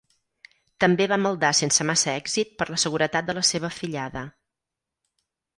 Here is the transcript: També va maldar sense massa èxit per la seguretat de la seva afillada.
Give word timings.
També 0.83 1.05
va 1.11 1.19
maldar 1.25 1.51
sense 1.59 1.85
massa 1.91 2.09
èxit 2.23 2.57
per 2.63 2.69
la 2.71 2.81
seguretat 2.85 3.29
de 3.29 3.39
la 3.41 3.47
seva 3.51 3.73
afillada. 3.73 4.29